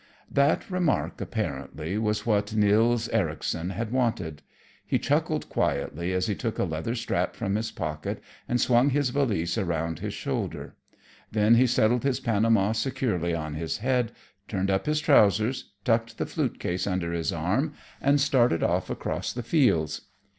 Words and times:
That 0.31 0.67
remark, 0.71 1.21
apparently, 1.21 1.95
was 1.99 2.25
what 2.25 2.55
Nils 2.55 3.07
Ericson 3.09 3.69
had 3.69 3.91
wanted. 3.91 4.41
He 4.83 4.97
chuckled 4.97 5.47
quietly 5.47 6.11
as 6.11 6.25
he 6.25 6.33
took 6.33 6.57
a 6.57 6.63
leather 6.63 6.95
strap 6.95 7.35
from 7.35 7.53
his 7.53 7.69
pocket 7.69 8.19
and 8.49 8.59
swung 8.59 8.89
his 8.89 9.11
valise 9.11 9.59
around 9.59 9.99
his 9.99 10.15
shoulder. 10.15 10.75
Then 11.31 11.53
he 11.53 11.67
settled 11.67 12.01
his 12.01 12.19
Panama 12.19 12.71
securely 12.71 13.35
on 13.35 13.53
his 13.53 13.77
head, 13.77 14.11
turned 14.47 14.71
up 14.71 14.87
his 14.87 15.01
trousers, 15.01 15.69
tucked 15.85 16.17
the 16.17 16.25
flute 16.25 16.57
case 16.59 16.87
under 16.87 17.13
his 17.13 17.31
arm, 17.31 17.75
and 18.01 18.19
started 18.19 18.63
off 18.63 18.89
across 18.89 19.31
the 19.31 19.43
fields. 19.43 20.07